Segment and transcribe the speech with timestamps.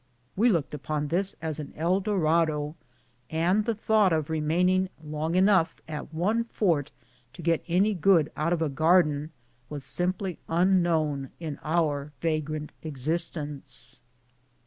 [0.35, 2.75] We looked upon all this as an El Dorado,
[3.29, 6.91] and the thought of remaining long enough at one fort
[7.33, 9.29] to get any good out of a garden
[9.69, 13.99] was simply unknown in our vagrant existence.